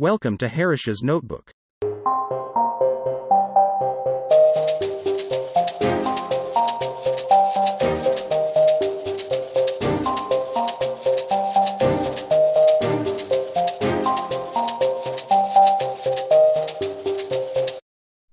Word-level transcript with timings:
Welcome 0.00 0.38
to 0.38 0.48
Harish's 0.48 1.02
Notebook. 1.02 1.52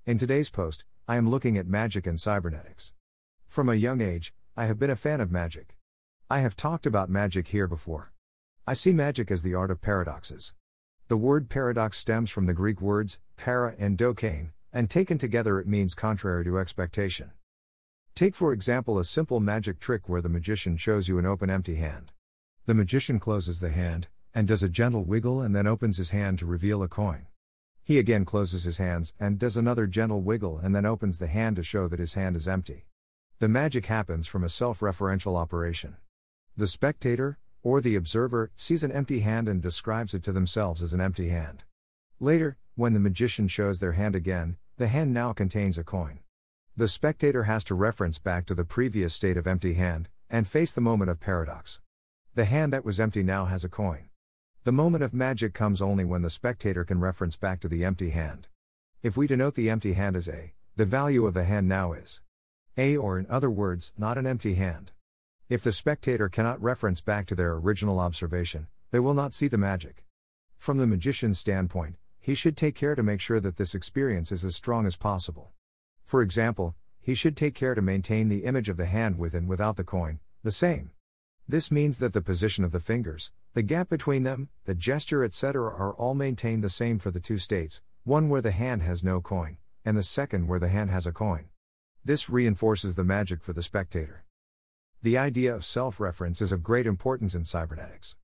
In 0.06 0.18
today's 0.18 0.48
post, 0.48 0.84
I 1.08 1.16
am 1.16 1.28
looking 1.28 1.58
at 1.58 1.66
magic 1.66 2.06
and 2.06 2.20
cybernetics. 2.20 2.92
From 3.48 3.68
a 3.68 3.74
young 3.74 4.00
age, 4.00 4.32
I 4.56 4.66
have 4.66 4.78
been 4.78 4.90
a 4.90 4.94
fan 4.94 5.20
of 5.20 5.32
magic. 5.32 5.76
I 6.30 6.38
have 6.38 6.54
talked 6.54 6.86
about 6.86 7.10
magic 7.10 7.48
here 7.48 7.66
before. 7.66 8.12
I 8.68 8.74
see 8.74 8.92
magic 8.92 9.32
as 9.32 9.42
the 9.42 9.54
art 9.54 9.72
of 9.72 9.80
paradoxes. 9.80 10.54
The 11.08 11.16
word 11.16 11.48
paradox 11.48 11.98
stems 11.98 12.30
from 12.30 12.46
the 12.46 12.52
Greek 12.52 12.80
words 12.80 13.20
para 13.36 13.76
and 13.78 13.96
dokein, 13.96 14.50
and 14.72 14.90
taken 14.90 15.18
together 15.18 15.60
it 15.60 15.68
means 15.68 15.94
contrary 15.94 16.44
to 16.44 16.58
expectation. 16.58 17.30
Take 18.16 18.34
for 18.34 18.52
example 18.52 18.98
a 18.98 19.04
simple 19.04 19.38
magic 19.38 19.78
trick 19.78 20.08
where 20.08 20.20
the 20.20 20.28
magician 20.28 20.76
shows 20.76 21.06
you 21.06 21.20
an 21.20 21.24
open 21.24 21.48
empty 21.48 21.76
hand. 21.76 22.10
The 22.64 22.74
magician 22.74 23.20
closes 23.20 23.60
the 23.60 23.70
hand, 23.70 24.08
and 24.34 24.48
does 24.48 24.64
a 24.64 24.68
gentle 24.68 25.04
wiggle 25.04 25.40
and 25.40 25.54
then 25.54 25.68
opens 25.68 25.98
his 25.98 26.10
hand 26.10 26.40
to 26.40 26.46
reveal 26.46 26.82
a 26.82 26.88
coin. 26.88 27.28
He 27.84 28.00
again 28.00 28.24
closes 28.24 28.64
his 28.64 28.78
hands 28.78 29.14
and 29.20 29.38
does 29.38 29.56
another 29.56 29.86
gentle 29.86 30.22
wiggle 30.22 30.58
and 30.58 30.74
then 30.74 30.84
opens 30.84 31.20
the 31.20 31.28
hand 31.28 31.54
to 31.54 31.62
show 31.62 31.86
that 31.86 32.00
his 32.00 32.14
hand 32.14 32.34
is 32.34 32.48
empty. 32.48 32.86
The 33.38 33.48
magic 33.48 33.86
happens 33.86 34.26
from 34.26 34.42
a 34.42 34.48
self 34.48 34.80
referential 34.80 35.36
operation. 35.36 35.98
The 36.56 36.66
spectator, 36.66 37.38
or 37.66 37.80
the 37.80 37.96
observer, 37.96 38.52
sees 38.54 38.84
an 38.84 38.92
empty 38.92 39.18
hand 39.18 39.48
and 39.48 39.60
describes 39.60 40.14
it 40.14 40.22
to 40.22 40.30
themselves 40.30 40.84
as 40.84 40.94
an 40.94 41.00
empty 41.00 41.30
hand. 41.30 41.64
Later, 42.20 42.56
when 42.76 42.92
the 42.92 43.00
magician 43.00 43.48
shows 43.48 43.80
their 43.80 43.94
hand 43.94 44.14
again, 44.14 44.56
the 44.76 44.86
hand 44.86 45.12
now 45.12 45.32
contains 45.32 45.76
a 45.76 45.82
coin. 45.82 46.20
The 46.76 46.86
spectator 46.86 47.42
has 47.42 47.64
to 47.64 47.74
reference 47.74 48.20
back 48.20 48.46
to 48.46 48.54
the 48.54 48.64
previous 48.64 49.14
state 49.14 49.36
of 49.36 49.48
empty 49.48 49.74
hand, 49.74 50.08
and 50.30 50.46
face 50.46 50.72
the 50.72 50.80
moment 50.80 51.10
of 51.10 51.18
paradox. 51.18 51.80
The 52.36 52.44
hand 52.44 52.72
that 52.72 52.84
was 52.84 53.00
empty 53.00 53.24
now 53.24 53.46
has 53.46 53.64
a 53.64 53.68
coin. 53.68 54.10
The 54.62 54.70
moment 54.70 55.02
of 55.02 55.12
magic 55.12 55.52
comes 55.52 55.82
only 55.82 56.04
when 56.04 56.22
the 56.22 56.30
spectator 56.30 56.84
can 56.84 57.00
reference 57.00 57.34
back 57.34 57.58
to 57.62 57.68
the 57.68 57.84
empty 57.84 58.10
hand. 58.10 58.46
If 59.02 59.16
we 59.16 59.26
denote 59.26 59.56
the 59.56 59.70
empty 59.70 59.94
hand 59.94 60.14
as 60.14 60.28
A, 60.28 60.52
the 60.76 60.84
value 60.84 61.26
of 61.26 61.34
the 61.34 61.42
hand 61.42 61.66
now 61.66 61.94
is 61.94 62.20
A, 62.78 62.96
or 62.96 63.18
in 63.18 63.26
other 63.28 63.50
words, 63.50 63.92
not 63.98 64.18
an 64.18 64.26
empty 64.28 64.54
hand. 64.54 64.92
If 65.48 65.62
the 65.62 65.70
spectator 65.70 66.28
cannot 66.28 66.60
reference 66.60 67.00
back 67.00 67.24
to 67.26 67.36
their 67.36 67.52
original 67.52 68.00
observation, 68.00 68.66
they 68.90 68.98
will 68.98 69.14
not 69.14 69.32
see 69.32 69.46
the 69.46 69.56
magic. 69.56 70.04
From 70.58 70.78
the 70.78 70.88
magician's 70.88 71.38
standpoint, 71.38 71.94
he 72.18 72.34
should 72.34 72.56
take 72.56 72.74
care 72.74 72.96
to 72.96 73.02
make 73.04 73.20
sure 73.20 73.38
that 73.38 73.56
this 73.56 73.72
experience 73.72 74.32
is 74.32 74.44
as 74.44 74.56
strong 74.56 74.86
as 74.86 74.96
possible. 74.96 75.52
For 76.04 76.20
example, 76.20 76.74
he 77.00 77.14
should 77.14 77.36
take 77.36 77.54
care 77.54 77.76
to 77.76 77.80
maintain 77.80 78.28
the 78.28 78.42
image 78.42 78.68
of 78.68 78.76
the 78.76 78.86
hand 78.86 79.20
with 79.20 79.34
and 79.34 79.46
without 79.46 79.76
the 79.76 79.84
coin, 79.84 80.18
the 80.42 80.50
same. 80.50 80.90
This 81.46 81.70
means 81.70 82.00
that 82.00 82.12
the 82.12 82.22
position 82.22 82.64
of 82.64 82.72
the 82.72 82.80
fingers, 82.80 83.30
the 83.54 83.62
gap 83.62 83.88
between 83.88 84.24
them, 84.24 84.48
the 84.64 84.74
gesture, 84.74 85.22
etc., 85.22 85.62
are 85.72 85.94
all 85.94 86.14
maintained 86.14 86.64
the 86.64 86.68
same 86.68 86.98
for 86.98 87.12
the 87.12 87.20
two 87.20 87.38
states 87.38 87.80
one 88.02 88.28
where 88.28 88.42
the 88.42 88.50
hand 88.50 88.82
has 88.82 89.04
no 89.04 89.20
coin, 89.20 89.58
and 89.84 89.96
the 89.96 90.02
second 90.02 90.48
where 90.48 90.58
the 90.58 90.68
hand 90.68 90.90
has 90.90 91.06
a 91.06 91.12
coin. 91.12 91.50
This 92.04 92.28
reinforces 92.28 92.96
the 92.96 93.04
magic 93.04 93.42
for 93.42 93.52
the 93.52 93.62
spectator. 93.62 94.25
The 95.02 95.18
idea 95.18 95.54
of 95.54 95.64
self 95.64 96.00
reference 96.00 96.40
is 96.40 96.52
of 96.52 96.62
great 96.62 96.86
importance 96.86 97.34
in 97.34 97.44
cybernetics. 97.44 98.16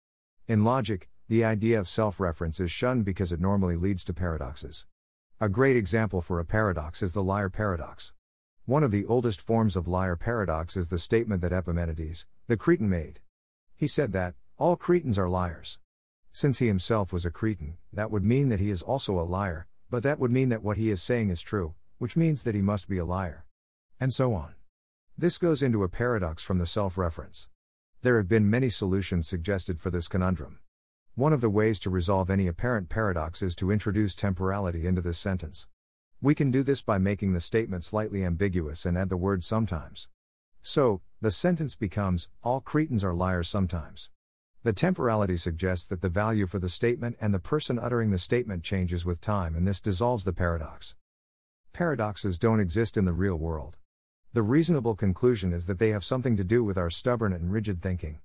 In 0.48 0.65
logic, 0.65 1.09
the 1.28 1.45
idea 1.45 1.78
of 1.78 1.87
self 1.87 2.19
reference 2.19 2.61
is 2.61 2.73
shunned 2.73 3.05
because 3.05 3.31
it 3.31 3.41
normally 3.41 3.77
leads 3.77 4.05
to 4.05 4.15
paradoxes. 4.15 4.87
A 5.39 5.48
great 5.48 5.77
example 5.77 6.20
for 6.20 6.41
a 6.41 6.45
paradox 6.45 7.03
is 7.03 7.12
the 7.12 7.23
liar 7.23 7.50
paradox. 7.50 8.12
One 8.65 8.83
of 8.83 8.91
the 8.91 9.05
oldest 9.06 9.41
forms 9.41 9.77
of 9.77 9.87
liar 9.87 10.17
paradox 10.17 10.77
is 10.77 10.89
the 10.89 10.98
statement 10.98 11.43
that 11.43 11.53
Epimenides, 11.53 12.27
the 12.47 12.56
Cretan 12.56 12.88
made. 12.88 13.21
He 13.77 13.87
said 13.87 14.12
that, 14.12 14.34
all 14.56 14.77
Cretans 14.77 15.19
are 15.19 15.28
liars. 15.28 15.78
Since 16.32 16.61
he 16.61 16.69
himself 16.69 17.12
was 17.12 17.27
a 17.27 17.31
Cretan, 17.31 17.77
that 17.93 18.11
would 18.11 18.25
mean 18.25 18.49
that 18.49 18.61
he 18.61 18.71
is 18.71 18.81
also 18.82 19.21
a 19.21 19.22
liar, 19.22 19.66
but 19.91 20.03
that 20.05 20.19
would 20.19 20.31
mean 20.31 20.49
that 20.49 20.62
what 20.62 20.78
he 20.78 20.91
is 20.91 21.03
saying 21.03 21.28
is 21.28 21.43
true, 21.43 21.75
which 21.99 22.16
means 22.16 22.44
that 22.44 22.55
he 22.55 22.62
must 22.62 22.88
be 22.88 22.99
a 22.99 23.05
liar. 23.05 23.44
And 24.00 24.12
so 24.12 24.32
on. 24.32 24.55
This 25.22 25.38
goes 25.38 25.62
into 25.62 25.84
a 25.84 25.88
paradox 25.88 26.43
from 26.43 26.59
the 26.59 26.66
self 26.66 26.99
reference. 26.99 27.47
There 28.00 28.16
have 28.16 28.27
been 28.27 28.50
many 28.50 28.69
solutions 28.69 29.28
suggested 29.28 29.78
for 29.78 29.88
this 29.88 30.09
conundrum. 30.09 30.59
One 31.15 31.33
of 31.33 31.41
the 31.41 31.49
ways 31.49 31.78
to 31.78 31.91
resolve 31.91 32.28
any 32.28 32.49
apparent 32.49 32.88
paradox 32.88 33.41
is 33.41 33.55
to 33.55 33.71
introduce 33.71 34.16
temporality 34.16 34.84
into 34.84 35.00
this 35.00 35.19
sentence. 35.19 35.69
We 36.21 36.34
can 36.34 36.50
do 36.50 36.65
this 36.65 36.82
by 36.82 36.99
making 36.99 37.34
the 37.34 37.41
statement 37.41 37.84
slightly 37.84 38.25
ambiguous 38.25 38.84
and 38.84 38.99
add 38.99 39.11
the 39.11 39.16
word 39.16 39.44
sometimes. 39.44 40.09
So, 40.61 41.03
the 41.21 41.31
sentence 41.31 41.77
becomes 41.77 42.28
All 42.43 42.61
Cretans 42.61 43.05
are 43.05 43.15
liars 43.15 43.49
sometimes. 43.49 44.11
The 44.65 44.72
temporality 44.72 45.37
suggests 45.37 45.87
that 45.87 46.00
the 46.00 46.09
value 46.09 46.49
for 46.49 46.59
the 46.59 46.69
statement 46.69 47.16
and 47.21 47.32
the 47.32 47.38
person 47.38 47.78
uttering 47.78 48.11
the 48.11 48.19
statement 48.19 48.65
changes 48.65 49.05
with 49.05 49.21
time, 49.21 49.55
and 49.55 49.69
this 49.69 49.81
dissolves 49.81 50.25
the 50.25 50.32
paradox. 50.32 50.97
Paradoxes 51.72 52.38
don't 52.38 52.59
exist 52.59 52.97
in 52.97 53.05
the 53.05 53.12
real 53.12 53.37
world. 53.37 53.78
The 54.34 54.43
reasonable 54.43 54.94
conclusion 54.94 55.53
is 55.53 55.66
that 55.66 55.78
they 55.78 55.91
have 55.91 56.03
something 56.03 56.38
to 56.38 56.44
do 56.44 56.65
with 56.65 56.78
our 56.78 56.88
stubborn 56.88 57.34
and 57.34 57.53
rigid 57.53 57.82
thinking. 57.82 58.20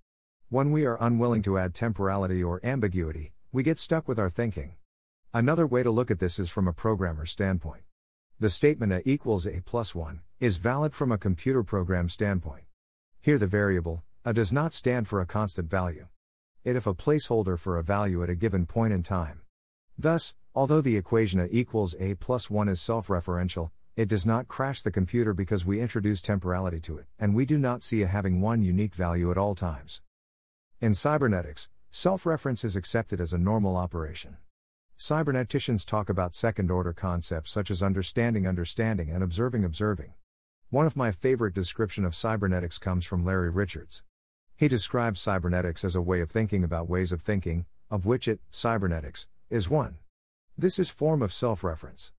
When 0.47 0.71
we 0.71 0.85
are 0.85 0.97
unwilling 1.01 1.41
to 1.41 1.57
add 1.57 1.73
temporality 1.73 2.41
or 2.41 2.61
ambiguity, 2.63 3.33
we 3.51 3.61
get 3.61 3.77
stuck 3.77 4.07
with 4.07 4.17
our 4.17 4.29
thinking. 4.29 4.75
Another 5.33 5.67
way 5.67 5.83
to 5.83 5.91
look 5.91 6.09
at 6.09 6.19
this 6.19 6.39
is 6.39 6.49
from 6.49 6.65
a 6.65 6.71
programmer's 6.71 7.31
standpoint. 7.31 7.83
The 8.39 8.49
statement 8.49 8.93
A 8.93 9.01
equals 9.03 9.45
A 9.45 9.61
plus 9.65 9.93
1 9.93 10.21
is 10.39 10.55
valid 10.55 10.95
from 10.95 11.11
a 11.11 11.17
computer 11.17 11.61
program 11.61 12.07
standpoint. 12.07 12.63
Here 13.19 13.37
the 13.37 13.45
variable, 13.45 14.05
A 14.23 14.31
does 14.31 14.53
not 14.53 14.73
stand 14.73 15.09
for 15.09 15.19
a 15.19 15.25
constant 15.25 15.69
value. 15.69 16.07
It 16.63 16.77
if 16.77 16.87
a 16.87 16.93
placeholder 16.93 17.59
for 17.59 17.77
a 17.77 17.83
value 17.83 18.23
at 18.23 18.29
a 18.29 18.35
given 18.35 18.65
point 18.65 18.93
in 18.93 19.03
time. 19.03 19.41
Thus, 19.97 20.35
although 20.55 20.79
the 20.79 20.95
equation 20.95 21.41
A 21.41 21.49
equals 21.51 21.97
A 21.99 22.15
plus 22.15 22.49
1 22.49 22.69
is 22.69 22.79
self-referential, 22.79 23.71
it 23.97 24.07
does 24.07 24.27
not 24.27 24.47
crash 24.47 24.83
the 24.83 24.91
computer 24.91 25.33
because 25.33 25.65
we 25.65 25.81
introduce 25.81 26.21
temporality 26.21 26.79
to 26.79 26.99
it, 26.99 27.07
and 27.17 27.33
we 27.33 27.47
do 27.47 27.57
not 27.57 27.81
see 27.81 28.03
a 28.03 28.07
having 28.07 28.39
one 28.39 28.61
unique 28.61 28.93
value 28.93 29.31
at 29.31 29.39
all 29.39 29.55
times. 29.55 30.01
In 30.79 30.93
cybernetics, 30.93 31.67
self-reference 31.89 32.63
is 32.63 32.75
accepted 32.75 33.19
as 33.19 33.33
a 33.33 33.39
normal 33.39 33.75
operation. 33.75 34.37
Cyberneticians 34.99 35.83
talk 35.83 36.09
about 36.09 36.35
second 36.35 36.69
order 36.69 36.93
concepts 36.93 37.51
such 37.51 37.71
as 37.71 37.81
understanding 37.81 38.45
understanding 38.45 39.09
and 39.09 39.23
observing 39.23 39.65
observing. 39.65 40.13
One 40.69 40.85
of 40.85 40.95
my 40.95 41.11
favorite 41.11 41.55
description 41.55 42.05
of 42.05 42.13
cybernetics 42.13 42.77
comes 42.77 43.03
from 43.03 43.25
Larry 43.25 43.49
Richards. 43.49 44.03
He 44.55 44.67
describes 44.67 45.19
cybernetics 45.19 45.83
as 45.83 45.95
a 45.95 46.01
way 46.03 46.21
of 46.21 46.29
thinking 46.29 46.63
about 46.63 46.87
ways 46.87 47.11
of 47.11 47.23
thinking, 47.23 47.65
of 47.89 48.05
which 48.05 48.27
it, 48.27 48.41
cybernetics, 48.51 49.27
is 49.49 49.71
one. 49.71 49.97
This 50.55 50.77
is 50.77 50.91
form 50.91 51.23
of 51.23 51.33
self-reference. 51.33 52.11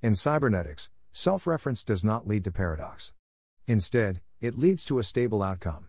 In 0.00 0.14
cybernetics, 0.14 0.90
self-reference 1.18 1.82
does 1.82 2.04
not 2.04 2.28
lead 2.28 2.44
to 2.44 2.52
paradox. 2.52 3.12
Instead, 3.66 4.20
it 4.40 4.56
leads 4.56 4.84
to 4.84 5.00
a 5.00 5.02
stable 5.02 5.42
outcome. 5.42 5.88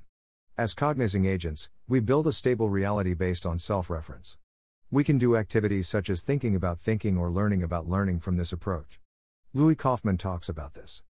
As 0.57 0.73
cognizing 0.73 1.25
agents, 1.25 1.69
we 1.88 2.00
build 2.00 2.25
a 2.25 2.31
stable 2.31 2.67
reality 2.67 3.13
based 3.13 3.45
on 3.45 3.59
self-reference. 3.59 4.40
We 4.90 5.03
can 5.03 5.19
do 5.19 5.38
activities 5.38 5.88
such 5.88 6.09
as 6.09 6.23
thinking 6.23 6.56
about 6.56 6.79
thinking 6.79 7.16
or 7.16 7.29
learning 7.29 7.62
about 7.62 7.88
learning 7.88 8.22
from 8.22 8.38
this 8.38 8.51
approach. 8.51 9.00
Louis 9.53 9.75
Kauffman 9.75 10.17
talks 10.17 10.50
about 10.50 10.73
this. 10.73 11.03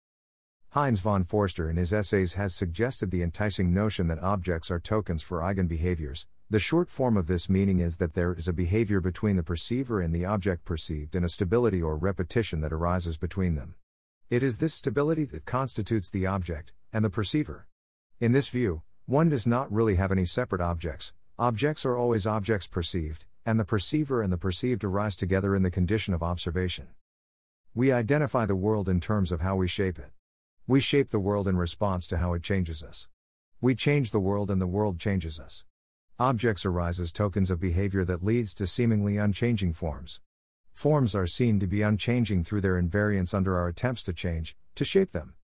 Heinz 0.70 0.98
von 0.98 1.22
Foerster 1.22 1.70
in 1.70 1.76
his 1.76 1.92
essays 1.92 2.34
has 2.34 2.56
suggested 2.56 3.12
the 3.12 3.22
enticing 3.22 3.72
notion 3.72 4.08
that 4.08 4.20
objects 4.20 4.68
are 4.68 4.80
tokens 4.80 5.22
for 5.22 5.42
eigenbehaviors. 5.42 6.26
The 6.50 6.58
short 6.58 6.90
form 6.90 7.16
of 7.16 7.28
this 7.28 7.48
meaning 7.48 7.78
is 7.78 7.98
that 7.98 8.14
there 8.14 8.34
is 8.34 8.48
a 8.48 8.52
behavior 8.52 9.00
between 9.00 9.36
the 9.36 9.44
perceiver 9.44 10.00
and 10.00 10.12
the 10.12 10.24
object 10.24 10.64
perceived 10.64 11.14
and 11.14 11.24
a 11.24 11.28
stability 11.28 11.80
or 11.80 11.96
repetition 11.96 12.62
that 12.62 12.72
arises 12.72 13.16
between 13.16 13.54
them. 13.54 13.76
It 14.30 14.42
is 14.42 14.58
this 14.58 14.74
stability 14.74 15.24
that 15.24 15.46
constitutes 15.46 16.10
the 16.10 16.26
object 16.26 16.74
and 16.92 17.02
the 17.02 17.08
perceiver. 17.08 17.66
In 18.20 18.32
this 18.32 18.50
view, 18.50 18.82
one 19.06 19.30
does 19.30 19.46
not 19.46 19.72
really 19.72 19.94
have 19.94 20.12
any 20.12 20.26
separate 20.26 20.60
objects, 20.60 21.14
objects 21.38 21.86
are 21.86 21.96
always 21.96 22.26
objects 22.26 22.66
perceived, 22.66 23.24
and 23.46 23.58
the 23.58 23.64
perceiver 23.64 24.20
and 24.20 24.30
the 24.30 24.36
perceived 24.36 24.84
arise 24.84 25.16
together 25.16 25.56
in 25.56 25.62
the 25.62 25.70
condition 25.70 26.12
of 26.12 26.22
observation. 26.22 26.88
We 27.74 27.90
identify 27.90 28.44
the 28.44 28.54
world 28.54 28.86
in 28.86 29.00
terms 29.00 29.32
of 29.32 29.40
how 29.40 29.56
we 29.56 29.66
shape 29.66 29.98
it. 29.98 30.10
We 30.66 30.80
shape 30.80 31.08
the 31.08 31.18
world 31.18 31.48
in 31.48 31.56
response 31.56 32.06
to 32.08 32.18
how 32.18 32.34
it 32.34 32.42
changes 32.42 32.82
us. 32.82 33.08
We 33.62 33.74
change 33.74 34.10
the 34.10 34.20
world 34.20 34.50
and 34.50 34.60
the 34.60 34.66
world 34.66 35.00
changes 35.00 35.40
us. 35.40 35.64
Objects 36.18 36.66
arise 36.66 37.00
as 37.00 37.12
tokens 37.12 37.50
of 37.50 37.60
behavior 37.60 38.04
that 38.04 38.22
leads 38.22 38.52
to 38.56 38.66
seemingly 38.66 39.16
unchanging 39.16 39.72
forms 39.72 40.20
forms 40.78 41.12
are 41.12 41.26
seen 41.26 41.58
to 41.58 41.66
be 41.66 41.82
unchanging 41.82 42.44
through 42.44 42.60
their 42.60 42.80
invariance 42.80 43.34
under 43.34 43.56
our 43.58 43.66
attempts 43.66 44.00
to 44.00 44.12
change, 44.12 44.56
to 44.76 44.84
shape 44.84 45.10
them. 45.10 45.34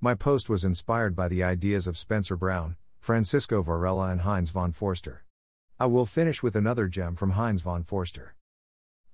My 0.00 0.14
post 0.14 0.48
was 0.48 0.64
inspired 0.64 1.14
by 1.14 1.28
the 1.28 1.42
ideas 1.44 1.86
of 1.86 1.98
Spencer 1.98 2.34
Brown, 2.34 2.76
Francisco 2.98 3.60
Varela, 3.60 4.08
and 4.08 4.22
Heinz 4.22 4.48
von 4.48 4.72
Foerster. 4.72 5.26
I 5.78 5.84
will 5.84 6.06
finish 6.06 6.42
with 6.42 6.56
another 6.56 6.88
gem 6.88 7.14
from 7.14 7.32
Heinz 7.32 7.60
von 7.60 7.82
Foerster. 7.82 8.36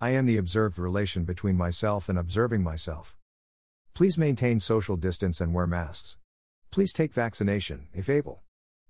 I 0.00 0.10
am 0.10 0.26
the 0.26 0.36
observed 0.36 0.78
relation 0.78 1.24
between 1.24 1.56
myself 1.56 2.08
and 2.08 2.16
observing 2.16 2.62
myself. 2.62 3.16
Please 3.92 4.16
maintain 4.16 4.60
social 4.60 4.96
distance 4.96 5.40
and 5.40 5.52
wear 5.52 5.66
masks. 5.66 6.16
Please 6.70 6.92
take 6.92 7.12
vaccination, 7.12 7.88
if 7.92 8.08
able. 8.08 8.44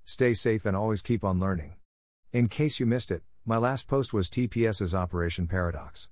Stay 0.05 0.35
safe 0.35 0.67
and 0.67 0.77
always 0.77 1.01
keep 1.01 1.25
on 1.25 1.41
learning. 1.41 1.77
In 2.35 2.49
case 2.49 2.79
you 2.79 2.85
missed 2.85 3.11
it, 3.11 3.23
my 3.47 3.57
last 3.57 3.89
post 3.89 4.13
was 4.13 4.29
TPS's 4.29 4.95
Operation 4.95 5.47
Paradox. 5.47 6.11